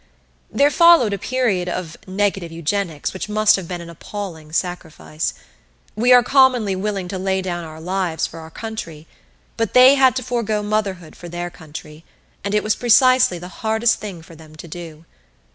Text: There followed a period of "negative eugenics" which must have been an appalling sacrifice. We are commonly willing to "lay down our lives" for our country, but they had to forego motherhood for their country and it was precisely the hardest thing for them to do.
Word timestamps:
There 0.51 0.71
followed 0.71 1.13
a 1.13 1.19
period 1.19 1.69
of 1.69 1.95
"negative 2.07 2.51
eugenics" 2.51 3.13
which 3.13 3.29
must 3.29 3.55
have 3.55 3.67
been 3.67 3.81
an 3.81 3.89
appalling 3.91 4.51
sacrifice. 4.51 5.35
We 5.95 6.11
are 6.11 6.23
commonly 6.23 6.75
willing 6.75 7.07
to 7.09 7.19
"lay 7.19 7.43
down 7.43 7.65
our 7.65 7.79
lives" 7.79 8.25
for 8.25 8.39
our 8.39 8.49
country, 8.49 9.05
but 9.57 9.75
they 9.75 9.93
had 9.93 10.15
to 10.15 10.23
forego 10.23 10.63
motherhood 10.63 11.15
for 11.15 11.29
their 11.29 11.51
country 11.51 12.03
and 12.43 12.55
it 12.55 12.63
was 12.63 12.73
precisely 12.75 13.37
the 13.37 13.47
hardest 13.61 13.99
thing 13.99 14.23
for 14.23 14.33
them 14.35 14.55
to 14.55 14.67
do. 14.67 15.05